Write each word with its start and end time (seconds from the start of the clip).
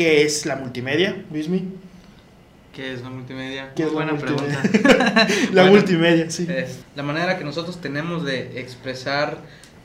¿qué 0.00 0.22
es 0.22 0.46
la 0.46 0.56
multimedia, 0.56 1.14
Luismi? 1.30 1.62
¿Qué 2.74 2.94
es 2.94 3.02
la 3.02 3.10
multimedia? 3.10 3.72
¿Qué 3.76 3.82
es 3.82 3.92
buena 3.92 4.12
multimedia? 4.14 4.62
pregunta. 4.62 5.26
La 5.52 5.62
Bueno, 5.64 5.76
multimedia, 5.76 6.30
sí. 6.30 6.46
Es 6.48 6.78
la 6.96 7.02
manera 7.02 7.36
que 7.36 7.44
nosotros 7.44 7.82
tenemos 7.82 8.24
de 8.24 8.58
expresar 8.58 9.36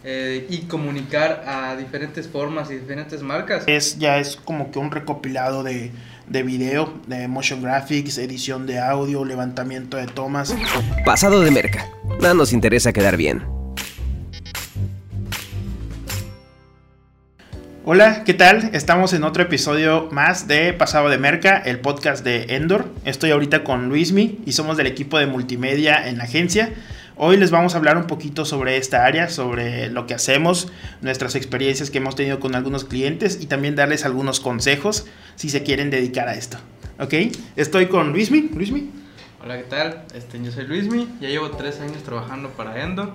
eh, 0.05 0.45
y 0.49 0.59
comunicar 0.67 1.43
a 1.45 1.75
diferentes 1.75 2.29
formas 2.29 2.71
y 2.71 2.75
diferentes 2.75 3.21
marcas. 3.23 3.65
Es, 3.67 3.99
ya 3.99 4.17
es 4.19 4.37
como 4.37 4.71
que 4.71 4.79
un 4.79 4.91
recopilado 4.91 5.63
de, 5.63 5.91
de 6.29 6.43
video, 6.43 6.93
de 7.07 7.27
motion 7.27 7.61
graphics, 7.61 8.17
edición 8.17 8.67
de 8.67 8.79
audio, 8.79 9.25
levantamiento 9.25 9.97
de 9.97 10.07
tomas. 10.07 10.55
Pasado 11.03 11.41
de 11.41 11.51
merca. 11.51 11.89
No 12.21 12.33
nos 12.35 12.53
interesa 12.53 12.93
quedar 12.93 13.17
bien. 13.17 13.54
Hola, 17.87 18.23
¿qué 18.23 18.33
tal? 18.33 18.71
Estamos 18.73 19.13
en 19.13 19.23
otro 19.23 19.43
episodio 19.43 20.09
más 20.11 20.47
de 20.47 20.73
Pasado 20.73 21.07
de 21.07 21.19
Merca, 21.19 21.59
el 21.59 21.79
podcast 21.79 22.25
de 22.25 22.55
Endor. 22.55 22.91
Estoy 23.05 23.29
ahorita 23.29 23.63
con 23.63 23.89
Luismi 23.89 24.39
y 24.43 24.53
somos 24.53 24.75
del 24.75 24.87
equipo 24.87 25.19
de 25.19 25.27
multimedia 25.27 26.09
en 26.09 26.17
la 26.17 26.23
agencia. 26.23 26.73
Hoy 27.15 27.37
les 27.37 27.51
vamos 27.51 27.75
a 27.75 27.77
hablar 27.77 27.97
un 27.97 28.07
poquito 28.07 28.43
sobre 28.43 28.77
esta 28.77 29.05
área, 29.05 29.29
sobre 29.29 29.91
lo 29.91 30.07
que 30.07 30.15
hacemos, 30.15 30.71
nuestras 31.01 31.35
experiencias 31.35 31.91
que 31.91 31.99
hemos 31.99 32.15
tenido 32.15 32.39
con 32.39 32.55
algunos 32.55 32.85
clientes 32.85 33.37
y 33.39 33.45
también 33.45 33.75
darles 33.75 34.03
algunos 34.03 34.39
consejos 34.39 35.05
si 35.35 35.49
se 35.49 35.61
quieren 35.61 35.91
dedicar 35.91 36.27
a 36.27 36.33
esto. 36.33 36.57
¿Ok? 36.99 37.13
Estoy 37.55 37.85
con 37.85 38.13
Luismi. 38.13 38.49
Luismi. 38.51 38.89
Hola, 39.43 39.57
¿qué 39.57 39.63
tal? 39.65 40.05
Este, 40.15 40.43
yo 40.43 40.51
soy 40.51 40.65
Luismi, 40.65 41.07
ya 41.21 41.29
llevo 41.29 41.51
tres 41.51 41.79
años 41.81 42.01
trabajando 42.01 42.49
para 42.49 42.81
Endor. 42.81 43.13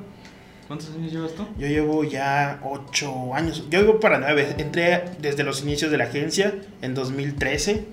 ¿Cuántos 0.70 0.95
años 0.95 1.10
llevas 1.10 1.33
tú? 1.33 1.45
Yo 1.59 1.66
llevo 1.66 2.05
ya 2.05 2.60
8 2.62 3.34
años, 3.34 3.65
yo 3.70 3.80
llevo 3.80 3.98
para 3.98 4.20
9, 4.20 4.55
entré 4.59 5.02
desde 5.20 5.42
los 5.42 5.62
inicios 5.62 5.91
de 5.91 5.98
la 5.98 6.05
agencia 6.05 6.55
en 6.80 6.95
2013, 6.95 7.87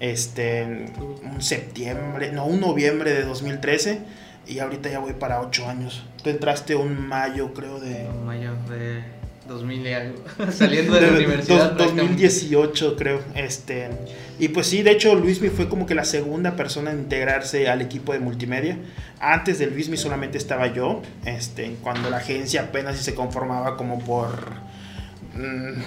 este, 0.00 0.86
un 1.22 1.42
septiembre, 1.42 2.32
no, 2.32 2.46
un 2.46 2.60
noviembre 2.60 3.12
de 3.12 3.24
2013 3.24 4.00
y 4.46 4.58
ahorita 4.58 4.88
ya 4.88 5.00
voy 5.00 5.12
para 5.12 5.42
8 5.42 5.68
años. 5.68 6.06
Tú 6.22 6.30
entraste 6.30 6.74
un 6.74 7.06
mayo 7.06 7.52
creo 7.52 7.78
de... 7.78 8.06
En 8.06 8.24
mayo 8.24 8.54
de 8.70 9.02
2000 9.48 9.86
y 9.86 9.92
algo. 9.92 10.18
Saliendo 10.52 10.94
de, 10.94 11.00
la 11.02 11.08
universidad. 11.12 11.56
dos- 11.58 11.66
prácticamente. 11.76 12.02
2018 12.02 12.96
creo, 12.96 13.20
este, 13.34 13.90
y 14.38 14.48
pues 14.48 14.66
sí, 14.66 14.82
de 14.82 14.90
hecho 14.92 15.14
Luismi 15.14 15.48
fue 15.48 15.68
como 15.68 15.86
que 15.86 15.94
la 15.94 16.04
segunda 16.04 16.56
persona 16.56 16.90
en 16.92 17.00
integrarse 17.00 17.68
al 17.68 17.80
equipo 17.82 18.12
de 18.12 18.20
multimedia. 18.20 18.78
Antes 19.20 19.58
de 19.58 19.66
Luismi 19.66 19.96
solamente 19.96 20.38
estaba 20.38 20.66
yo, 20.68 21.02
este, 21.24 21.76
cuando 21.82 22.10
la 22.10 22.16
agencia 22.18 22.62
apenas 22.62 22.96
se 22.98 23.14
conformaba 23.14 23.76
como 23.76 23.98
por 24.00 24.52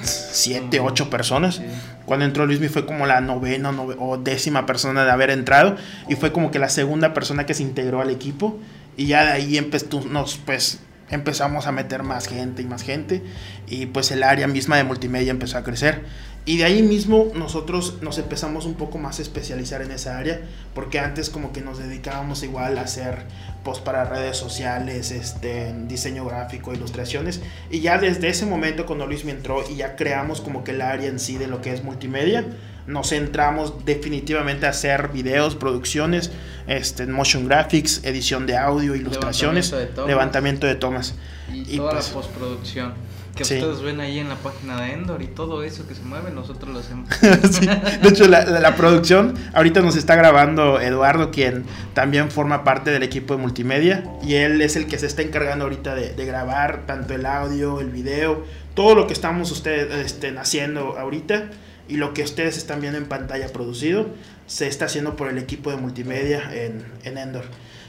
7, 0.01 0.79
8 0.79 1.09
personas. 1.09 1.55
Sí. 1.55 1.63
Cuando 2.05 2.25
entró 2.25 2.45
Luismi 2.45 2.67
fue 2.67 2.85
como 2.85 3.05
la 3.05 3.21
novena 3.21 3.71
nove- 3.71 3.95
o 3.99 4.17
décima 4.17 4.65
persona 4.65 5.05
de 5.05 5.11
haber 5.11 5.29
entrado 5.29 5.75
y 6.07 6.15
fue 6.15 6.31
como 6.31 6.51
que 6.51 6.59
la 6.59 6.69
segunda 6.69 7.13
persona 7.13 7.45
que 7.45 7.53
se 7.53 7.63
integró 7.63 8.01
al 8.01 8.09
equipo 8.09 8.59
y 8.97 9.07
ya 9.07 9.25
de 9.25 9.31
ahí 9.31 9.57
empezó, 9.57 10.01
nos 10.01 10.37
pues 10.37 10.79
empezamos 11.09 11.67
a 11.67 11.71
meter 11.71 12.03
más 12.03 12.27
gente 12.27 12.61
y 12.61 12.65
más 12.65 12.83
gente 12.83 13.23
y 13.67 13.87
pues 13.87 14.11
el 14.11 14.23
área 14.23 14.47
misma 14.47 14.77
de 14.77 14.83
multimedia 14.83 15.31
empezó 15.31 15.57
a 15.57 15.63
crecer. 15.63 16.03
Y 16.45 16.57
de 16.57 16.63
ahí 16.63 16.81
mismo 16.81 17.27
nosotros 17.35 17.97
nos 18.01 18.17
empezamos 18.17 18.65
un 18.65 18.75
poco 18.75 18.97
más 18.97 19.19
a 19.19 19.21
especializar 19.21 19.81
en 19.81 19.91
esa 19.91 20.17
área 20.17 20.39
porque 20.73 20.97
antes 20.97 21.29
como 21.29 21.51
que 21.51 21.59
nos 21.59 21.77
dedicábamos 21.77 22.41
igual 22.41 22.77
a 22.77 22.81
hacer 22.81 23.23
post 23.65 23.83
para 23.83 24.05
redes 24.05 24.37
sociales, 24.37 25.11
este, 25.11 25.75
diseño 25.87 26.23
gráfico, 26.23 26.73
ilustraciones. 26.73 27.41
Y 27.69 27.81
ya 27.81 27.97
desde 27.97 28.29
ese 28.29 28.45
momento 28.45 28.85
cuando 28.85 29.07
Luis 29.07 29.25
me 29.25 29.31
entró 29.31 29.69
y 29.69 29.75
ya 29.75 29.97
creamos 29.97 30.39
como 30.39 30.63
que 30.63 30.71
el 30.71 30.81
área 30.81 31.09
en 31.09 31.19
sí 31.19 31.37
de 31.37 31.47
lo 31.47 31.61
que 31.61 31.73
es 31.73 31.83
multimedia, 31.83 32.45
nos 32.87 33.09
centramos 33.09 33.85
definitivamente 33.85 34.65
a 34.65 34.69
hacer 34.69 35.09
videos, 35.09 35.55
producciones, 35.55 36.31
este, 36.67 37.05
motion 37.07 37.45
graphics, 37.45 38.01
edición 38.03 38.45
de 38.47 38.57
audio, 38.57 38.95
ilustraciones, 38.95 39.71
Levantamiento 39.71 39.85
de 39.87 39.95
tomas. 39.95 40.07
levantamiento 40.09 40.67
de 40.67 40.75
tomas. 40.75 41.15
Y, 41.53 41.75
Y 41.75 41.77
toda 41.77 41.91
pues- 41.91 42.07
la 42.07 42.13
postproducción. 42.13 42.93
Que 43.35 43.45
Sí. 43.45 43.53
ustedes 43.57 43.81
ven 43.83 43.99
ahí 43.99 44.17
en 44.17 44.29
la 44.29 44.35
página 44.35 44.81
de 44.81 44.93
Endor 44.93 45.21
y 45.21 45.27
todo 45.27 45.61
eso 45.61 45.87
que 45.87 45.93
se 45.93 46.01
mueve, 46.01 46.31
nosotros 46.31 46.73
lo 46.73 46.79
hacemos. 46.79 47.07
Sí, 47.51 47.67
De 47.67 48.09
hecho, 48.09 48.27
la, 48.27 48.43
la- 48.45 48.59
la 48.59 48.75
producción, 48.75 49.35
ahorita 49.53 49.81
nos 49.81 49.95
está 49.95 50.15
grabando 50.15 50.81
Eduardo, 50.81 51.29
quien 51.29 51.63
también 51.93 52.31
forma 52.31 52.63
parte 52.63 52.89
del 52.89 53.03
equipo 53.03 53.35
de 53.35 53.41
multimedia. 53.43 54.03
Y 54.23 54.33
él 54.35 54.59
es 54.63 54.75
el 54.75 54.87
que 54.87 54.97
se 54.97 55.05
está 55.05 55.21
encargando 55.21 55.65
ahorita 55.65 55.93
de, 55.93 56.13
de 56.15 56.25
grabar 56.25 56.87
tanto 56.87 57.13
el 57.13 57.27
audio, 57.27 57.79
el 57.79 57.91
video, 57.91 58.43
todo 58.73 58.95
lo 58.95 59.05
que 59.05 59.13
estamos 59.13 59.51
ustedes 59.51 59.93
este, 60.03 60.35
haciendo 60.35 60.97
ahorita 60.97 61.51
y 61.87 61.97
lo 61.97 62.13
que 62.13 62.23
ustedes 62.23 62.57
están 62.57 62.81
viendo 62.81 62.97
en 62.97 63.05
pantalla 63.05 63.47
producido, 63.47 64.07
se 64.45 64.67
está 64.67 64.85
haciendo 64.85 65.15
por 65.15 65.29
el 65.29 65.37
equipo 65.37 65.71
de 65.71 65.77
multimedia 65.77 66.49
en, 66.53 66.83
en 67.03 67.17
Endor. 67.17 67.45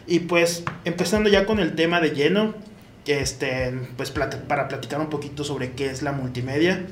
Y 0.06 0.20
pues, 0.20 0.64
empezando 0.84 1.28
ya 1.28 1.46
con 1.46 1.60
el 1.60 1.74
tema 1.74 2.00
de 2.00 2.10
lleno, 2.10 2.54
este, 3.06 3.72
pues 3.96 4.10
para 4.10 4.68
platicar 4.68 5.00
un 5.00 5.08
poquito 5.08 5.44
sobre 5.44 5.72
qué 5.72 5.90
es 5.90 6.02
la 6.02 6.12
multimedia 6.12 6.84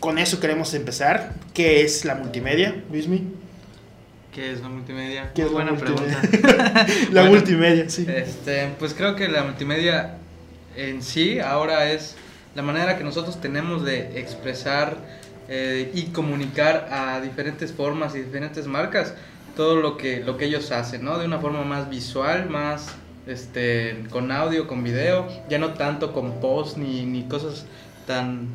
con 0.00 0.18
eso 0.18 0.40
queremos 0.40 0.74
empezar. 0.74 1.34
¿Qué 1.54 1.82
es 1.82 2.04
la 2.04 2.14
multimedia, 2.14 2.74
Luismi? 2.90 3.24
¿Qué 4.32 4.52
es 4.52 4.60
la 4.60 4.68
multimedia? 4.68 5.32
¿Qué 5.34 5.42
es 5.42 5.50
Muy 5.50 5.64
la 5.64 5.70
buena 5.72 5.84
multimedia? 5.84 6.30
pregunta. 6.30 6.86
La 7.12 7.20
Bueno, 7.22 7.30
multimedia, 7.30 7.88
sí. 7.88 8.06
Este, 8.08 8.70
pues 8.78 8.92
creo 8.92 9.16
que 9.16 9.28
la 9.28 9.44
multimedia 9.44 10.18
en 10.76 11.02
sí 11.02 11.40
ahora 11.40 11.90
es 11.90 12.16
la 12.54 12.62
manera 12.62 12.98
que 12.98 13.04
nosotros 13.04 13.40
tenemos 13.40 13.84
de 13.84 14.20
expresar 14.20 14.98
eh, 15.48 15.90
y 15.94 16.04
comunicar 16.06 16.88
a 16.90 17.20
diferentes 17.20 17.72
formas 17.72 18.14
y 18.14 18.20
diferentes 18.20 18.66
marcas 18.66 19.14
todo 19.56 19.76
lo 19.76 19.96
que, 19.96 20.20
lo 20.20 20.36
que 20.36 20.44
ellos 20.46 20.70
hacen, 20.72 21.04
¿no? 21.04 21.18
De 21.18 21.24
una 21.26 21.38
forma 21.38 21.64
más 21.64 21.88
visual, 21.88 22.50
más 22.50 22.88
este, 23.26 24.04
con 24.10 24.30
audio, 24.30 24.66
con 24.66 24.84
video, 24.84 25.26
ya 25.48 25.58
no 25.58 25.70
tanto 25.74 26.12
con 26.12 26.40
post 26.40 26.76
ni, 26.76 27.06
ni 27.06 27.22
cosas 27.24 27.64
tan, 28.06 28.48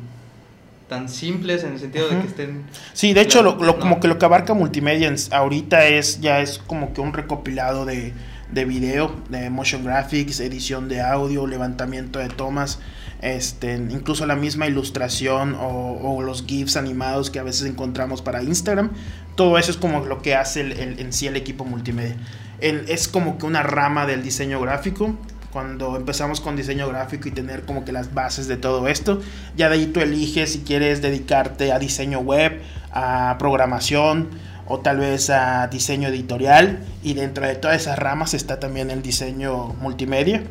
tan 0.88 1.08
simples 1.08 1.64
en 1.64 1.72
el 1.72 1.78
sentido 1.80 2.08
de 2.08 2.20
que 2.20 2.26
estén... 2.28 2.64
Sí, 2.92 3.12
de 3.14 3.22
hecho, 3.22 3.42
lo, 3.42 3.56
Claro, 3.56 3.66
lo- 3.66 3.72
no. 3.74 3.80
como 3.80 4.00
que 4.00 4.06
lo 4.08 4.18
que 4.18 4.24
abarca 4.26 4.54
multimedia 4.54 5.12
ahorita 5.32 5.86
es 5.86 6.20
ya 6.20 6.40
es 6.40 6.58
como 6.58 6.92
que 6.94 7.00
un 7.00 7.12
recopilado 7.12 7.84
de, 7.84 8.12
de 8.52 8.64
video, 8.64 9.12
de 9.28 9.50
motion 9.50 9.84
graphics, 9.84 10.38
edición 10.40 10.88
de 10.88 11.00
audio, 11.00 11.46
levantamiento 11.48 12.18
de 12.20 12.28
tomas, 12.28 12.78
este, 13.22 13.74
incluso 13.76 14.26
la 14.26 14.36
misma 14.36 14.66
ilustración 14.66 15.54
o, 15.54 15.98
o 16.02 16.22
los 16.22 16.44
GIFs 16.44 16.76
animados 16.76 17.30
que 17.30 17.38
a 17.38 17.42
veces 17.42 17.66
encontramos 17.68 18.20
para 18.20 18.42
Instagram. 18.42 18.90
Todo 19.36 19.56
eso 19.58 19.70
es 19.70 19.76
como 19.78 20.00
lo 20.04 20.20
que 20.20 20.34
hace 20.34 20.60
el- 20.60 20.72
el- 20.72 21.00
en 21.00 21.12
sí 21.12 21.26
el 21.26 21.36
equipo 21.36 21.64
multimedia. 21.64 22.16
El- 22.60 22.84
es 22.88 23.08
como 23.08 23.38
que 23.38 23.46
una 23.46 23.62
rama 23.62 24.06
del 24.06 24.22
diseño 24.22 24.60
gráfico. 24.60 25.16
Cuando 25.52 25.96
empezamos 25.96 26.40
con 26.40 26.56
diseño 26.56 26.88
gráfico 26.88 27.28
y 27.28 27.30
tener 27.30 27.62
como 27.64 27.84
que 27.84 27.92
las 27.92 28.14
bases 28.14 28.48
de 28.48 28.56
todo 28.56 28.88
esto, 28.88 29.20
ya 29.56 29.68
de 29.68 29.74
ahí 29.74 29.86
tú 29.86 30.00
eliges 30.00 30.52
si 30.52 30.60
quieres 30.60 31.02
dedicarte 31.02 31.72
a 31.72 31.78
diseño 31.78 32.20
web, 32.20 32.60
a 32.90 33.36
programación 33.38 34.30
o 34.66 34.80
tal 34.80 34.98
vez 34.98 35.28
a 35.28 35.66
diseño 35.68 36.08
editorial. 36.08 36.80
Y 37.02 37.12
dentro 37.14 37.46
de 37.46 37.54
todas 37.54 37.82
esas 37.82 37.98
ramas 37.98 38.32
está 38.32 38.60
también 38.60 38.90
el 38.90 39.02
diseño 39.02 39.74
multimedia, 39.80 40.42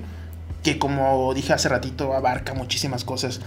que 0.64 0.78
como 0.80 1.34
dije 1.34 1.54
hace 1.54 1.70
ratito 1.70 2.14
abarca 2.14 2.54
muchísimas 2.54 3.04
cosas. 3.04 3.42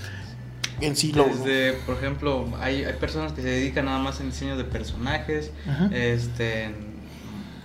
En 0.80 0.96
sí 0.96 1.12
lo... 1.12 1.24
Desde, 1.26 1.74
por 1.86 1.96
ejemplo, 1.96 2.46
hay, 2.60 2.84
hay 2.84 2.94
personas 2.94 3.32
que 3.32 3.42
se 3.42 3.48
dedican 3.48 3.84
nada 3.84 4.00
más 4.00 4.18
en 4.20 4.30
diseño 4.30 4.56
de 4.56 4.64
personajes, 4.64 5.52
Ajá. 5.68 5.88
este, 5.92 6.64
en, 6.64 6.74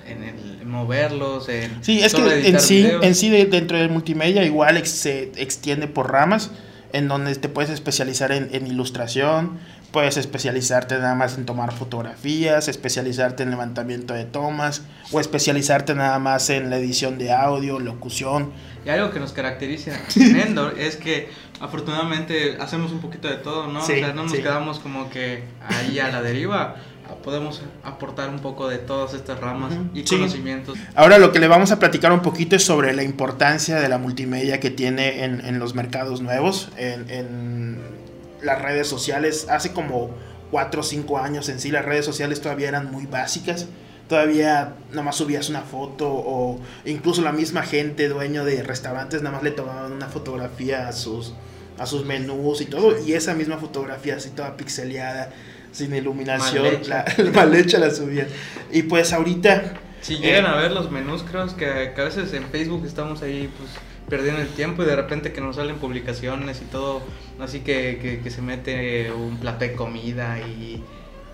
en 0.08 0.24
el 0.24 0.62
en 0.62 0.70
moverlos, 0.70 1.50
en 1.50 1.84
Sí, 1.84 2.00
es 2.02 2.14
que 2.14 2.48
en 2.50 2.60
sí, 2.60 2.84
videos. 2.84 3.04
en 3.06 3.16
sí 3.16 3.30
de- 3.30 3.46
dentro 3.46 3.78
del 3.78 3.90
multimedia 3.90 4.44
igual 4.44 4.78
ex- 4.78 4.92
se 4.92 5.32
extiende 5.38 5.88
por 5.88 6.12
ramas, 6.12 6.52
en 6.94 7.08
donde 7.08 7.36
te 7.36 7.50
puedes 7.50 7.72
especializar 7.72 8.32
en, 8.32 8.50
en 8.54 8.68
ilustración, 8.68 9.58
puedes 9.92 10.18
especializarte 10.18 10.98
nada 10.98 11.16
más 11.16 11.38
en 11.38 11.46
tomar 11.46 11.72
fotografías, 11.74 12.68
especializarte 12.68 13.44
en 13.44 13.50
levantamiento 13.52 14.14
de 14.14 14.26
tomas, 14.26 14.84
o 15.12 15.20
especializarte 15.20 15.96
nada 15.96 16.20
más 16.20 16.50
en 16.50 16.70
la 16.70 16.78
edición 16.78 17.18
de 17.18 17.32
audio, 17.32 17.80
locución. 17.80 18.52
Y 18.86 18.90
algo 18.90 19.12
que 19.12 19.20
nos 19.20 19.34
caracteriza 19.34 19.92
en 20.16 20.40
Endor 20.40 20.76
es 20.80 20.96
que 20.96 21.30
afortunadamente 21.60 22.58
hacemos 22.60 22.92
un 22.92 23.00
poquito 23.00 23.28
de 23.28 23.36
todo, 23.38 23.68
¿no? 23.68 23.82
Sí, 23.82 23.94
o 23.94 23.96
sea, 23.96 24.14
no 24.14 24.24
nos 24.24 24.32
sí. 24.32 24.38
quedamos 24.40 24.80
como 24.80 25.10
que 25.10 25.44
ahí 25.68 26.00
a 26.00 26.10
la 26.10 26.22
deriva. 26.22 26.76
Podemos 27.24 27.64
aportar 27.84 28.30
un 28.30 28.38
poco 28.38 28.70
de 28.70 28.78
todas 28.78 29.16
estas 29.16 29.40
ramas 29.40 29.74
Ujú, 29.74 29.98
y 29.98 30.06
sí. 30.06 30.16
conocimientos. 30.16 30.78
Ahora 30.94 31.18
lo 31.18 31.32
que 31.32 31.40
le 31.40 31.48
vamos 31.48 31.72
a 31.72 31.80
platicar 31.80 32.12
un 32.12 32.22
poquito 32.22 32.56
es 32.56 32.64
sobre 32.64 32.94
la 32.94 33.02
importancia 33.02 33.78
de 33.78 33.90
la 33.90 33.98
multimedia 33.98 34.60
que 34.60 34.70
tiene 34.70 35.24
en, 35.24 35.44
en 35.44 35.58
los 35.58 35.74
mercados 35.74 36.22
nuevos, 36.22 36.70
en, 36.78 37.10
en 37.10 37.80
las 38.42 38.62
redes 38.62 38.88
sociales. 38.88 39.48
Hace 39.50 39.74
como 39.74 40.12
4 40.52 40.82
o 40.82 40.84
5 40.84 41.18
años 41.20 41.50
en 41.50 41.60
sí 41.60 41.72
las 41.72 41.86
redes 41.86 42.06
sociales 42.06 42.42
todavía 42.42 42.70
eran 42.70 42.92
muy 42.92 43.06
básicas. 43.06 43.68
Todavía 44.08 44.74
nada 44.90 45.04
más 45.04 45.18
subías 45.18 45.50
una 45.50 45.62
foto 45.62 46.10
o 46.10 46.60
incluso 46.86 47.22
la 47.22 47.32
misma 47.32 47.62
gente, 47.62 48.10
dueño 48.10 48.44
de 48.44 48.64
restaurantes, 48.64 49.22
nada 49.22 49.36
más 49.36 49.44
le 49.44 49.52
tomaban 49.52 49.92
una 49.92 50.08
fotografía 50.08 50.88
a 50.88 50.94
sus, 50.94 51.36
a 51.78 51.86
sus 51.86 52.06
menús 52.06 52.62
y 52.62 52.66
todo. 52.66 53.00
Y 53.06 53.14
esa 53.14 53.36
misma 53.36 53.58
fotografía 53.58 54.16
así 54.16 54.32
toda 54.32 54.58
pixeleada 54.58 55.32
sin 55.72 55.94
iluminación, 55.94 56.64
Mal 56.64 56.74
hecha. 56.74 57.06
la, 57.18 57.32
mal 57.36 57.56
hecha 57.56 57.78
la 57.78 57.92
subían. 57.92 58.28
Y 58.72 58.84
pues 58.84 59.14
ahorita... 59.14 59.76
Si 60.02 60.16
eh, 60.16 60.20
llegan 60.20 60.48
a 60.48 60.56
ver 60.56 60.72
los 60.72 60.90
menús, 60.90 61.24
creo 61.30 61.46
que, 61.56 61.92
que 61.94 62.02
a 62.02 62.06
veces 62.06 62.34
en 62.34 62.46
Facebook 62.46 62.86
estamos 62.86 63.22
ahí 63.22 63.48
pues 63.56 63.70
perdiendo 64.10 64.42
el 64.42 64.50
tiempo 64.50 64.84
y 64.84 64.86
de 64.86 64.96
repente 64.96 65.32
que 65.32 65.42
nos 65.42 65.56
salen 65.58 65.78
publicaciones 65.78 66.62
y 66.62 66.66
todo, 66.66 67.02
así 67.40 67.60
que, 67.60 68.00
que, 68.02 68.20
que 68.22 68.30
se 68.32 68.42
mete 68.42 69.12
un 69.12 69.38
plato 69.38 69.60
de 69.66 69.74
comida 69.74 70.40
y, 70.40 70.84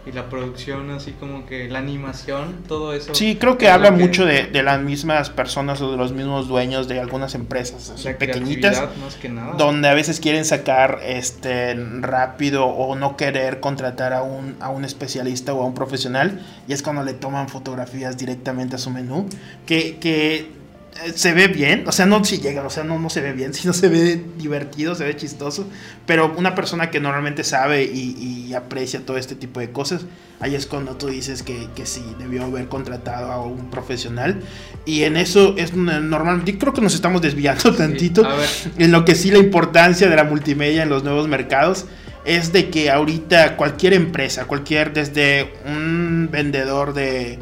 y 0.05 0.11
la 0.11 0.29
producción, 0.29 0.91
así 0.91 1.13
como 1.13 1.47
que 1.47 1.67
la 1.67 1.79
animación, 1.79 2.63
todo 2.67 2.93
eso. 2.93 3.15
Sí, 3.15 3.37
creo 3.37 3.57
que 3.57 3.69
habla 3.69 3.89
mucho 3.89 4.25
de, 4.25 4.45
de 4.45 4.61
las 4.61 4.79
mismas 4.79 5.31
personas 5.31 5.81
o 5.81 5.91
de 5.91 5.97
los 5.97 6.11
mismos 6.11 6.47
dueños 6.47 6.87
de 6.87 6.99
algunas 6.99 7.33
empresas 7.33 7.89
así, 7.89 8.09
pequeñitas. 8.13 8.83
más 9.01 9.15
que 9.15 9.29
nada. 9.29 9.53
donde 9.53 9.87
a 9.87 9.95
veces 9.95 10.19
quieren 10.19 10.45
sacar 10.45 10.99
este 11.03 11.73
rápido 12.01 12.67
o 12.67 12.95
no 12.95 13.17
querer 13.17 13.59
contratar 13.59 14.13
a 14.13 14.21
un, 14.21 14.55
a 14.59 14.69
un 14.69 14.85
especialista 14.85 15.53
o 15.53 15.63
a 15.63 15.65
un 15.65 15.73
profesional 15.73 16.39
y 16.67 16.73
es 16.73 16.83
cuando 16.83 17.03
le 17.03 17.13
toman 17.13 17.49
fotografías 17.49 18.15
directamente 18.15 18.75
a 18.75 18.79
su 18.79 18.91
menú 18.91 19.27
que, 19.65 19.97
que 19.97 20.64
se 21.13 21.33
ve 21.33 21.47
bien, 21.47 21.83
o 21.87 21.91
sea, 21.91 22.05
no 22.05 22.23
si 22.23 22.39
llega, 22.39 22.65
o 22.65 22.69
sea, 22.69 22.83
no, 22.83 22.97
no 22.99 23.09
se 23.09 23.21
ve 23.21 23.33
bien, 23.33 23.53
sino 23.53 23.73
se 23.73 23.89
ve 23.89 24.21
divertido, 24.37 24.95
se 24.95 25.03
ve 25.03 25.15
chistoso, 25.15 25.67
pero 26.05 26.33
una 26.37 26.55
persona 26.55 26.89
que 26.89 26.99
normalmente 26.99 27.43
sabe 27.43 27.83
y, 27.83 28.45
y 28.47 28.53
aprecia 28.53 29.05
todo 29.05 29.17
este 29.17 29.35
tipo 29.35 29.59
de 29.59 29.71
cosas, 29.71 30.05
ahí 30.39 30.55
es 30.55 30.65
cuando 30.65 30.95
tú 30.95 31.07
dices 31.07 31.43
que, 31.43 31.67
que 31.75 31.85
sí, 31.85 32.03
debió 32.17 32.45
haber 32.45 32.67
contratado 32.67 33.31
a 33.31 33.41
un 33.41 33.69
profesional 33.69 34.41
y 34.85 35.03
en 35.03 35.17
eso 35.17 35.55
es 35.57 35.73
normal, 35.73 36.43
yo 36.45 36.57
creo 36.57 36.73
que 36.73 36.81
nos 36.81 36.95
estamos 36.95 37.21
desviando 37.21 37.71
Sí, 37.71 37.77
tantito, 37.77 38.27
en 38.77 38.91
lo 38.91 39.05
que 39.05 39.15
sí 39.15 39.31
la 39.31 39.39
importancia 39.39 40.09
de 40.09 40.15
la 40.15 40.23
multimedia 40.23 40.83
en 40.83 40.89
los 40.89 41.03
nuevos 41.03 41.27
mercados 41.27 41.85
es 42.25 42.51
de 42.51 42.69
que 42.69 42.89
ahorita 42.89 43.55
cualquier 43.55 43.93
empresa, 43.93 44.45
cualquier, 44.45 44.93
desde 44.93 45.53
un 45.65 46.29
vendedor 46.31 46.93
de, 46.93 47.37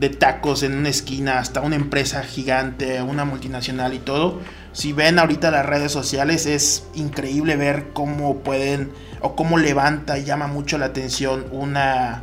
de 0.00 0.08
tacos 0.10 0.62
en 0.64 0.76
una 0.78 0.88
esquina 0.88 1.38
hasta 1.38 1.60
una 1.60 1.76
empresa 1.76 2.22
gigante, 2.24 3.02
una 3.02 3.24
multinacional 3.24 3.94
y 3.94 3.98
todo, 4.00 4.40
si 4.72 4.92
ven 4.92 5.18
ahorita 5.18 5.50
las 5.50 5.66
redes 5.66 5.92
sociales 5.92 6.46
es 6.46 6.88
increíble 6.94 7.56
ver 7.56 7.90
cómo 7.92 8.38
pueden 8.38 8.92
o 9.20 9.36
cómo 9.36 9.58
levanta 9.58 10.18
y 10.18 10.24
llama 10.24 10.46
mucho 10.48 10.78
la 10.78 10.86
atención 10.86 11.46
una 11.52 12.22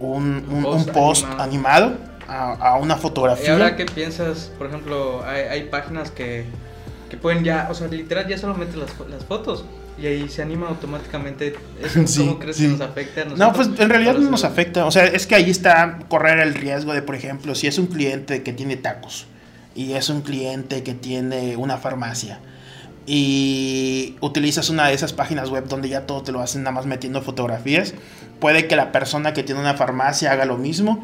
un, 0.00 0.44
un- 0.50 0.68
un 0.72 0.86
Post 0.86 0.90
post, 0.92 1.24
animado. 1.38 1.42
animado, 1.42 1.98
a, 2.26 2.52
a 2.52 2.76
una 2.78 2.96
¿y 2.96 2.98
fotografía. 2.98 3.52
ahora 3.52 3.76
qué 3.76 3.86
piensas? 3.86 4.52
Por 4.58 4.66
ejemplo, 4.68 5.24
hay, 5.24 5.42
hay 5.42 5.68
páginas 5.68 6.10
que, 6.10 6.46
que 7.08 7.16
pueden 7.16 7.44
ya, 7.44 7.68
o 7.70 7.74
sea, 7.74 7.88
literal 7.88 8.28
ya 8.28 8.38
solo 8.38 8.54
meten 8.54 8.80
las, 8.80 8.90
las 9.08 9.24
fotos 9.24 9.64
y 10.00 10.06
ahí 10.06 10.28
se 10.28 10.42
anima 10.42 10.68
automáticamente. 10.68 11.54
¿Eso 11.82 12.00
Sí, 12.06 12.20
¿Cómo 12.20 12.38
crees 12.38 12.56
sí. 12.56 12.64
que 12.64 12.68
nos 12.68 12.80
afecta 12.80 13.22
a 13.22 13.24
No, 13.24 13.52
pues 13.52 13.68
en 13.78 13.88
realidad 13.88 14.14
no 14.14 14.30
nos 14.30 14.44
afecta. 14.44 14.86
O 14.86 14.90
sea, 14.90 15.04
es 15.04 15.26
que 15.26 15.34
ahí 15.34 15.50
está 15.50 15.98
correr 16.08 16.38
el 16.40 16.54
riesgo 16.54 16.92
de, 16.92 17.02
por 17.02 17.14
ejemplo, 17.14 17.54
si 17.54 17.66
es 17.66 17.78
un 17.78 17.86
cliente 17.86 18.42
que 18.42 18.52
tiene 18.52 18.76
tacos 18.76 19.26
y 19.74 19.92
es 19.92 20.08
un 20.08 20.22
cliente 20.22 20.82
que 20.82 20.94
tiene 20.94 21.56
una 21.56 21.76
farmacia 21.76 22.40
y 23.06 24.16
utilizas 24.20 24.68
una 24.68 24.88
de 24.88 24.94
esas 24.94 25.14
páginas 25.14 25.48
web 25.48 25.66
donde 25.66 25.88
ya 25.88 26.02
todo 26.02 26.22
te 26.22 26.30
lo 26.30 26.40
hacen 26.40 26.62
nada 26.62 26.74
más 26.74 26.84
metiendo 26.84 27.22
fotografías, 27.22 27.94
puede 28.38 28.66
que 28.66 28.76
la 28.76 28.92
persona 28.92 29.32
que 29.32 29.42
tiene 29.42 29.60
una 29.62 29.74
farmacia 29.74 30.30
haga 30.30 30.44
lo 30.44 30.58
mismo 30.58 31.02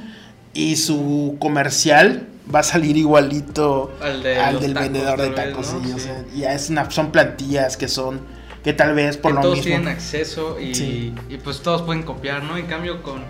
y 0.53 0.77
su 0.77 1.37
comercial 1.39 2.27
va 2.52 2.61
a 2.61 2.62
salir 2.62 2.96
igualito 2.96 3.93
Al, 4.00 4.23
de 4.23 4.38
al 4.38 4.61
del 4.61 4.75
tacos, 4.75 4.93
vendedor 4.93 5.20
de 5.20 5.29
vez, 5.31 5.37
tacos. 5.37 5.73
¿no? 5.75 5.85
sí, 5.85 5.93
o 5.93 5.99
Sí. 5.99 6.05
sea, 6.05 6.25
ya 6.35 6.52
es 6.55 6.70
una, 6.70 6.91
son 6.91 7.11
plantillas 7.12 7.76
que 7.76 7.88
son 7.88 8.20
que 8.62 8.73
tal 8.73 8.94
vez 8.94 9.17
por 9.19 9.32
que 9.32 9.37
lo 9.37 9.41
todos 9.43 9.56
mismo 9.56 9.69
tienen 9.70 9.88
acceso 9.88 10.58
y, 10.58 10.75
Sí. 10.75 11.14
y 11.29 11.37
pues 11.37 11.61
todos 11.61 11.82
pueden 11.82 12.02
copiar, 12.02 12.43
¿no? 12.44 12.56
En 12.56 12.64
cambio 12.67 13.02
con, 13.02 13.23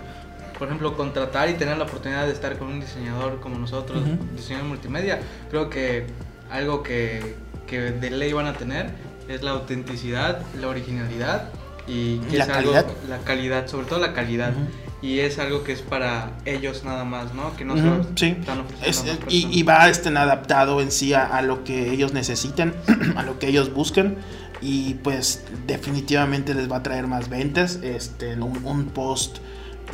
por 0.57 0.67
ejemplo, 0.69 0.95
contratar 0.95 1.49
y 1.49 1.55
tener 1.55 1.77
la 1.77 1.83
oportunidad 1.83 2.25
de 2.25 2.31
estar 2.31 2.57
con 2.57 2.69
un 2.69 2.79
diseñador 2.79 3.41
como 3.41 3.57
nosotros, 3.59 4.01
diseñador 4.35 4.67
multimedia, 4.69 5.19
creo 5.49 5.69
que 5.69 6.07
algo 6.49 6.83
que, 6.83 7.35
que 7.67 7.79
de 7.81 8.09
ley 8.11 8.31
van 8.31 8.47
a 8.47 8.53
tener 8.53 8.91
es 9.27 9.43
la 9.43 9.51
autenticidad, 9.51 10.41
la 10.61 10.67
originalidad 10.69 11.49
y 11.87 12.19
que 12.19 12.37
La 12.37 12.45
es 12.45 12.49
algo- 12.51 12.71
calidad. 12.71 12.85
la 13.09 13.17
calidad, 13.19 13.67
sobre 13.67 13.87
todo 13.87 13.99
la 13.99 14.13
calidad. 14.13 14.53
Y 15.01 15.19
es 15.19 15.37
algo 15.39 15.63
que 15.63 15.73
es 15.73 15.81
para 15.81 16.31
ellos 16.45 16.83
nada 16.83 17.03
más, 17.03 17.33
¿no? 17.33 17.55
Que 17.55 17.65
no 17.65 17.75
se 17.75 17.83
lo 17.83 18.03
sí. 18.15 18.27
están 18.39 18.61
ofreciendo 18.61 18.87
Es- 18.87 18.99
a 19.21 19.25
más 19.25 19.33
y, 19.33 19.63
va 19.63 19.89
este, 19.89 20.09
adaptado 20.09 20.81
en 20.81 20.91
sí 20.91 21.13
a, 21.13 21.25
a 21.25 21.41
lo 21.41 21.63
que 21.63 21.91
ellos 21.91 22.13
necesitan, 22.13 22.73
a 23.15 23.23
lo 23.23 23.37
que 23.37 23.47
ellos 23.47 23.73
buscan. 23.73 24.15
Y 24.61 24.95
pues 24.95 25.43
definitivamente 25.67 26.53
les 26.55 26.71
va 26.71 26.77
a 26.77 26.83
traer 26.83 27.07
más 27.07 27.29
ventas. 27.29 27.79
Este, 27.83 28.33
un, 28.35 28.65
un 28.65 28.85
post, 28.85 29.37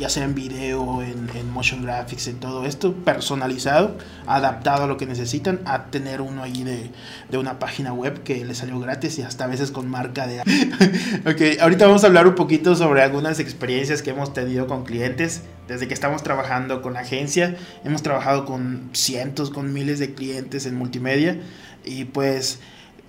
ya 0.02 0.08
sea 0.08 0.24
en 0.24 0.34
video, 0.34 1.00
en, 1.00 1.30
en 1.32 1.48
motion 1.52 1.82
graphics, 1.82 2.26
en 2.26 2.40
todo 2.40 2.66
esto, 2.66 2.92
personalizado, 2.92 3.96
adaptado 4.26 4.82
a 4.82 4.86
lo 4.88 4.96
que 4.96 5.06
necesitan, 5.06 5.60
a 5.64 5.84
tener 5.86 6.20
uno 6.20 6.42
ahí 6.42 6.64
de, 6.64 6.90
de 7.30 7.38
una 7.38 7.60
página 7.60 7.92
web 7.92 8.24
que 8.24 8.44
les 8.44 8.58
salió 8.58 8.80
gratis 8.80 9.16
y 9.20 9.22
hasta 9.22 9.44
a 9.44 9.46
veces 9.46 9.70
con 9.70 9.88
marca 9.88 10.26
de... 10.26 10.40
ok, 11.24 11.60
ahorita 11.60 11.86
vamos 11.86 12.02
a 12.02 12.08
hablar 12.08 12.26
un 12.26 12.34
poquito 12.34 12.74
sobre 12.74 13.00
algunas 13.00 13.38
experiencias 13.38 14.02
que 14.02 14.10
hemos 14.10 14.34
tenido 14.34 14.66
con 14.66 14.82
clientes. 14.82 15.42
Desde 15.68 15.86
que 15.86 15.94
estamos 15.94 16.24
trabajando 16.24 16.82
con 16.82 16.94
la 16.94 17.00
agencia, 17.00 17.56
hemos 17.84 18.02
trabajado 18.02 18.44
con 18.44 18.90
cientos, 18.94 19.50
con 19.50 19.72
miles 19.72 20.00
de 20.00 20.14
clientes 20.14 20.66
en 20.66 20.74
multimedia 20.74 21.38
y 21.84 22.06
pues 22.06 22.58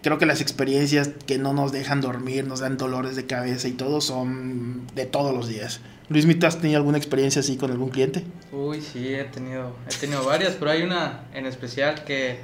creo 0.04 0.20
que 0.20 0.28
las 0.28 0.42
experiencias 0.42 1.10
que 1.26 1.40
no 1.40 1.54
nos 1.54 1.72
dejan 1.72 2.02
dormir, 2.02 2.46
nos 2.46 2.60
dan 2.60 2.78
dolores 2.78 3.16
de 3.16 3.26
cabeza 3.26 3.68
y 3.68 3.72
todo 3.72 4.00
son 4.00 4.86
de 4.94 5.08
todos 5.08 5.34
los 5.34 5.48
días. 5.48 5.82
Luis, 6.10 6.40
¿tú 6.40 6.46
has 6.46 6.60
tenido 6.60 6.78
alguna 6.78 6.98
experiencia 6.98 7.40
así 7.40 7.56
con 7.58 7.72
algún 7.72 7.90
cliente? 7.90 8.24
Uy, 8.52 8.82
sí, 8.82 9.14
he 9.14 9.24
tenido, 9.24 9.76
he 9.90 9.98
tenido 10.00 10.24
varias, 10.26 10.54
pero 10.54 10.72
hay 10.72 10.84
una 10.84 11.26
en 11.34 11.46
especial 11.46 12.04
que, 12.04 12.40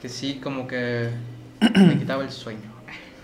que 0.00 0.08
sí, 0.08 0.40
como 0.42 0.66
que 0.66 1.10
me 1.60 1.98
quitaba 1.98 2.22
el 2.22 2.30
sueño. 2.30 2.75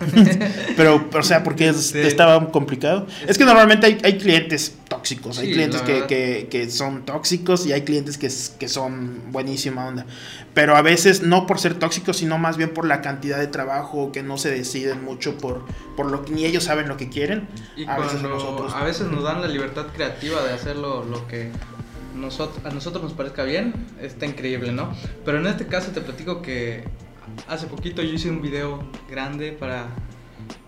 Pero, 0.76 1.08
o 1.12 1.22
sea, 1.22 1.43
porque 1.44 1.72
Sí. 1.72 1.99
estaba 1.99 2.50
complicado. 2.50 3.06
Es 3.26 3.38
que 3.38 3.44
normalmente 3.44 3.87
hay, 3.87 3.99
hay 4.02 4.19
clientes 4.19 4.76
tóxicos, 4.88 5.38
hay 5.38 5.46
Sí, 5.49 5.52
clientes 5.52 5.82
que, 5.82 6.06
que, 6.06 6.49
que 6.50 6.70
son 6.70 7.04
tóxicos 7.04 7.66
y 7.66 7.72
hay 7.72 7.82
clientes 7.82 8.19
que, 8.19 8.28
que 8.58 8.69
son 8.69 9.32
buenísima 9.32 9.87
onda. 9.87 10.06
Pero 10.54 10.76
a 10.76 10.82
veces 10.82 11.22
no 11.22 11.46
por 11.46 11.58
ser 11.58 11.75
tóxicos, 11.75 12.19
sino 12.19 12.38
más 12.38 12.56
bien 12.56 12.75
por 12.75 12.87
la 12.87 13.00
cantidad 13.00 13.38
de 13.38 13.46
trabajo 13.46 14.12
que 14.12 14.22
no 14.22 14.37
se 14.38 14.50
deciden 14.50 15.04
mucho 15.04 15.38
por, 15.38 15.64
por 15.96 16.10
lo 16.10 16.25
que 16.25 16.32
ni 16.32 16.44
ellos 16.44 16.64
saben 16.64 16.88
lo 16.88 16.96
que 16.96 17.08
quieren. 17.08 17.49
Y 17.76 17.87
a 17.87 17.99
veces 17.99 18.22
nosotros. 18.22 18.72
a 18.75 18.84
veces 18.84 19.06
nos 19.08 19.25
dan 19.25 19.40
la 19.40 19.49
libertad 19.49 19.87
creativa 19.94 20.43
de 20.43 20.52
hacer 20.52 20.76
lo, 20.76 21.04
lo 21.04 21.26
que 21.28 21.50
nosotros, 22.14 22.64
a 22.66 22.71
nosotros 22.71 23.02
nos 23.02 23.14
parezca 23.14 23.42
bien, 23.44 23.73
está 24.00 24.26
increíble, 24.26 24.73
¿no? 24.73 24.92
Pero 25.25 25.38
en 25.38 25.47
este 25.47 25.66
caso 25.66 25.90
te 25.92 26.02
platico 26.02 26.42
que 26.42 26.85
hace 27.49 27.67
poquito 27.67 28.03
yo 28.03 28.12
hice 28.12 28.31
un 28.31 28.43
video 28.43 28.83
grande 29.11 29.53
para 29.53 29.89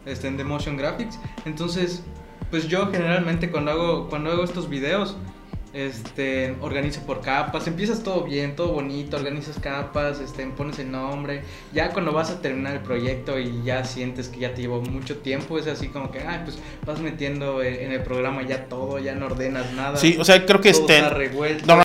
este, 0.06 0.28
en 0.28 0.37
The 0.37 0.44
Motion 0.44 0.76
Graphics. 0.76 1.18
Entonces, 1.44 2.02
pues 2.50 2.68
yo 2.68 2.90
generalmente 2.90 3.50
cuando 3.50 3.71
hago, 3.71 4.09
cuando 4.09 4.30
hago 4.30 4.44
estos 4.44 4.68
videos, 4.68 5.16
este, 5.75 6.54
organizo 6.61 7.00
por 7.00 7.21
capas, 7.21 7.66
empiezas 7.66 8.04
todo 8.04 8.23
bien, 8.23 8.54
todo 8.54 8.68
bonito, 8.68 9.16
organizas 9.16 9.59
capas, 9.59 10.21
este, 10.21 10.47
pones 10.47 10.78
el 10.78 10.92
nombre, 10.92 11.42
ya 11.73 11.90
cuando 11.90 12.12
vas 12.12 12.30
a 12.30 12.40
terminar 12.40 12.75
el 12.75 12.80
proyecto 12.80 13.40
y 13.40 13.62
ya 13.64 13.85
sientes 13.85 14.28
que 14.28 14.38
ya 14.38 14.54
te 14.54 14.62
llevó 14.62 14.80
mucho 14.80 15.18
tiempo, 15.18 15.59
es 15.59 15.66
así 15.66 15.88
como 15.88 16.12
que, 16.12 16.21
ay, 16.21 16.42
pues 16.44 16.59
vas 16.87 17.00
metiendo 17.00 17.61
en 17.62 17.90
el 17.90 18.02
programa 18.02 18.42
ya 18.42 18.66
todo, 18.66 19.00
ya 19.00 19.16
no 19.16 19.26
ordenas 19.26 19.73
nada. 19.73 19.97
Sí, 19.97 20.16
o 20.18 20.25
sea, 20.25 20.47
creo 20.47 20.61
que 20.61 20.71
todo 20.71 20.83
este, 20.83 20.97
está 20.99 21.11
revuelto. 21.11 21.83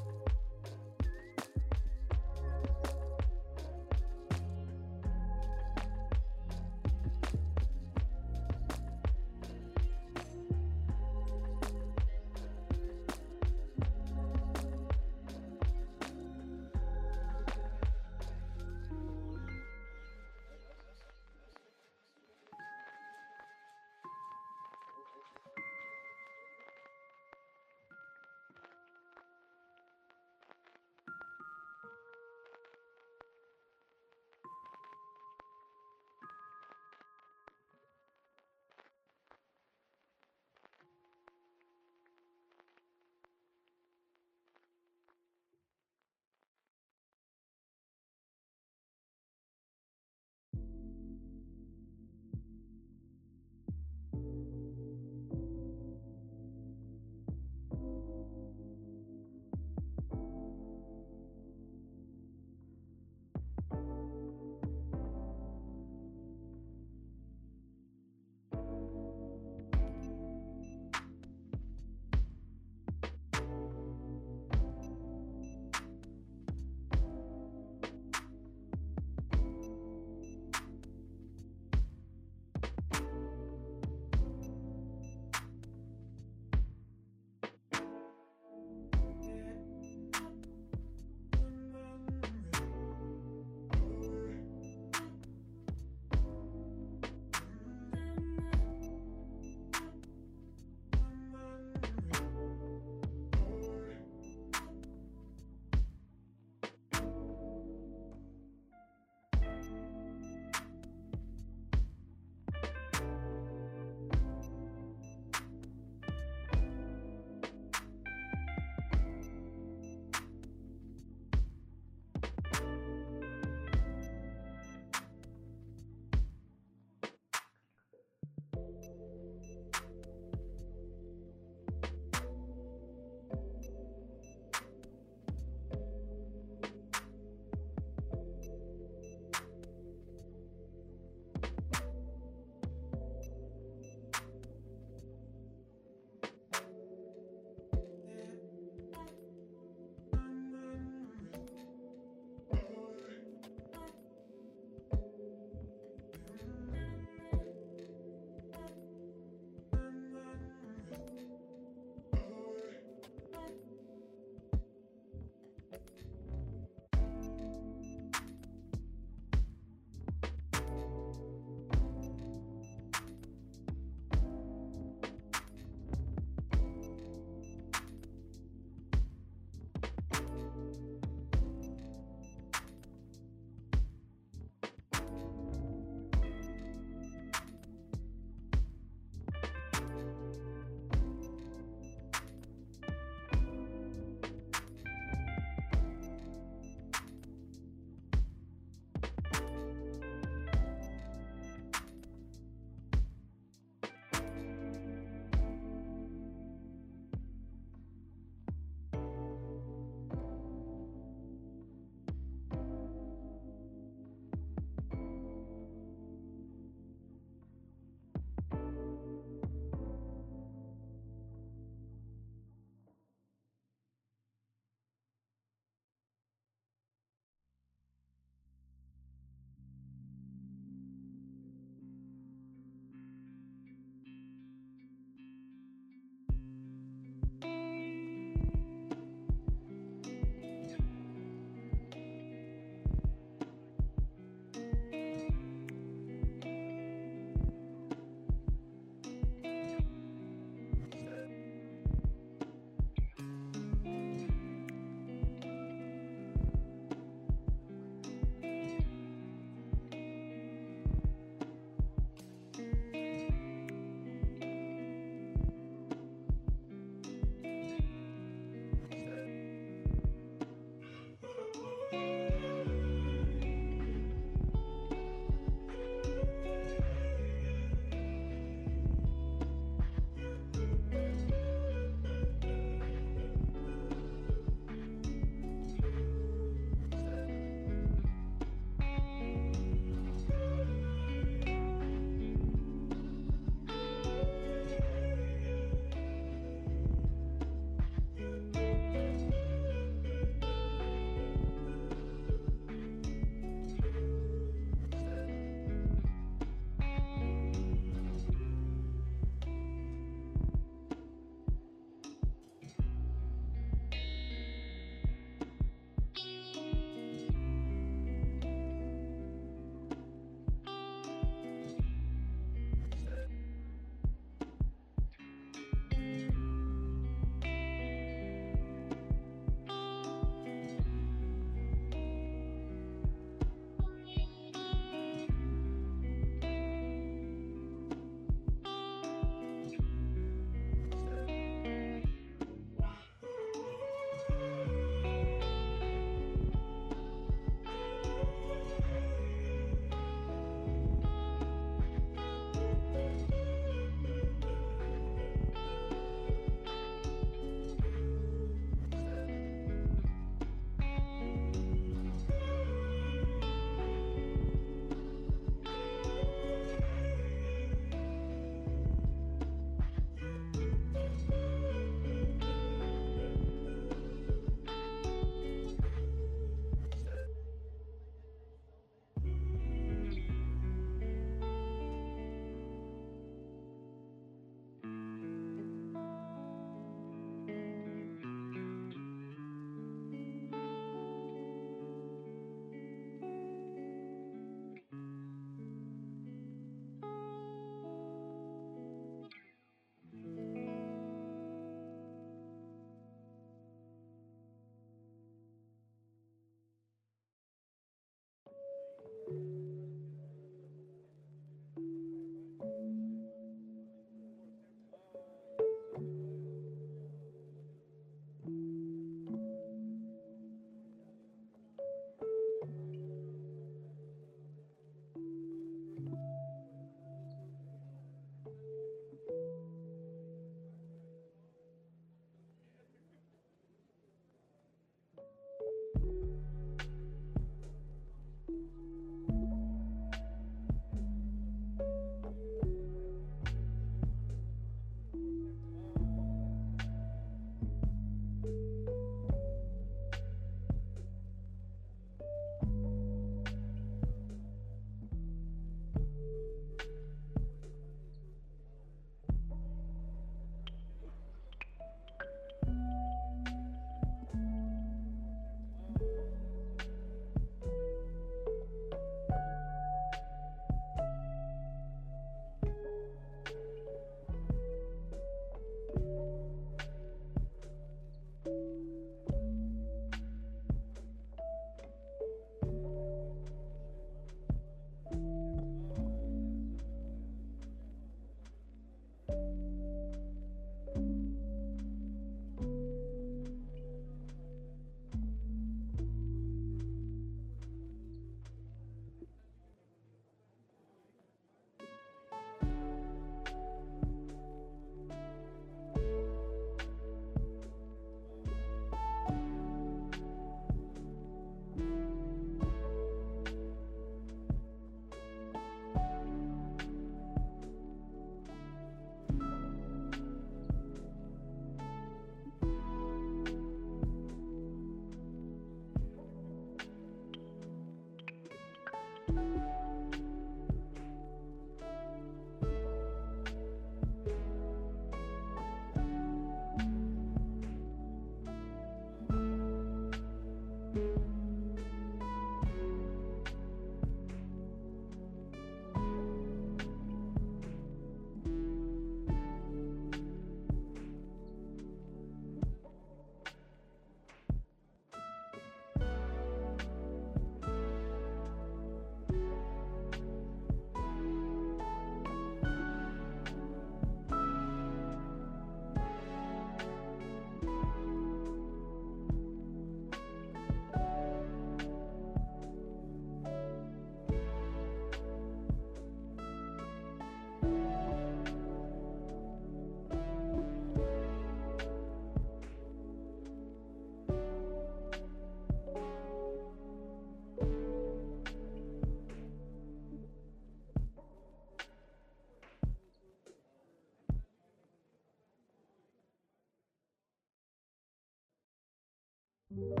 Normal- 599.75 600.00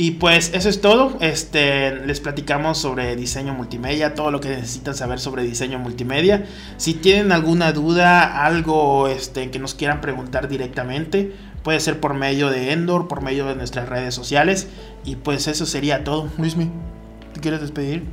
Y 0.00 0.12
pues 0.12 0.52
eso 0.54 0.70
es 0.70 0.80
todo. 0.80 1.18
Este, 1.20 1.94
les 1.94 2.20
platicamos 2.20 2.78
sobre 2.78 3.14
diseño 3.16 3.52
multimedia, 3.52 4.14
todo 4.14 4.30
lo 4.30 4.40
que 4.40 4.48
necesitan 4.48 4.94
saber 4.94 5.20
sobre 5.20 5.42
diseño 5.42 5.78
multimedia. 5.78 6.46
Si 6.78 6.94
tienen 6.94 7.32
alguna 7.32 7.72
duda, 7.72 8.46
algo 8.46 9.08
este, 9.08 9.50
que 9.50 9.58
nos 9.58 9.74
quieran 9.74 10.00
preguntar 10.00 10.48
directamente, 10.48 11.36
puede 11.62 11.80
ser 11.80 12.00
por 12.00 12.14
medio 12.14 12.48
de 12.48 12.72
Endor, 12.72 13.08
por 13.08 13.20
medio 13.20 13.44
de 13.44 13.56
nuestras 13.56 13.90
redes 13.90 14.14
sociales. 14.14 14.68
Y 15.04 15.16
pues 15.16 15.46
eso 15.48 15.66
sería 15.66 16.02
todo. 16.02 16.30
Luismi, 16.38 16.70
¿te 17.34 17.40
quieres 17.40 17.60
despedir? 17.60 18.04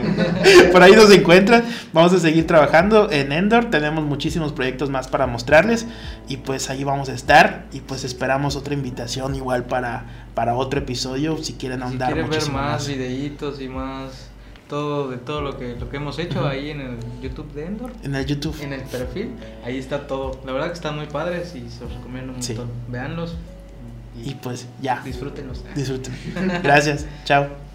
Por 0.72 0.82
ahí 0.82 0.92
nos 0.92 1.10
encuentran. 1.10 1.64
Vamos 1.92 2.12
a 2.12 2.18
seguir 2.18 2.46
trabajando 2.46 3.10
en 3.10 3.32
Endor. 3.32 3.66
Tenemos 3.70 4.04
muchísimos 4.04 4.52
proyectos 4.52 4.90
más 4.90 5.08
para 5.08 5.26
mostrarles. 5.26 5.86
Y 6.28 6.38
pues 6.38 6.70
ahí 6.70 6.84
vamos 6.84 7.08
a 7.08 7.14
estar. 7.14 7.66
Y 7.72 7.80
pues 7.80 8.04
esperamos 8.04 8.56
otra 8.56 8.74
invitación 8.74 9.34
igual 9.34 9.64
para, 9.64 10.04
para 10.34 10.54
otro 10.54 10.80
episodio. 10.80 11.36
Si 11.38 11.54
quieren 11.54 11.78
Si 11.80 11.84
ahondar 11.84 12.12
quieren 12.12 12.30
ver 12.30 12.40
más 12.40 12.50
más. 12.50 12.88
videitos 12.88 13.60
y 13.60 13.68
más 13.68 14.28
todo 14.68 15.10
de 15.10 15.16
todo 15.16 15.40
lo 15.40 15.58
que 15.58 15.74
lo 15.74 15.90
que 15.90 15.96
hemos 15.96 16.16
hecho 16.20 16.46
ahí 16.46 16.70
en 16.70 16.80
el 16.80 16.96
YouTube 17.20 17.52
de 17.54 17.66
Endor, 17.66 17.90
En 18.04 18.14
el 18.14 18.24
YouTube. 18.24 18.54
en 18.62 18.72
el 18.72 18.82
perfil, 18.82 19.32
ahí 19.64 19.76
está 19.78 20.06
todo. 20.06 20.40
La 20.46 20.52
verdad 20.52 20.68
que 20.68 20.74
están 20.74 20.94
muy 20.94 21.06
padres 21.06 21.56
y 21.56 21.68
se 21.68 21.82
los 21.82 21.92
recomiendo 21.94 22.32
un 22.34 22.40
Sí. 22.40 22.52
montón. 22.54 22.70
Véanlos 22.88 23.36
Y 24.24 24.34
pues 24.34 24.68
ya. 24.80 25.02
disfrútenlos. 25.04 25.64
Disfruten. 25.74 26.14
Gracias. 26.62 27.04
Chao. 27.24 27.69